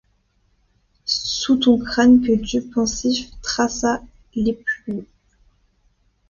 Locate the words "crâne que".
1.77-2.31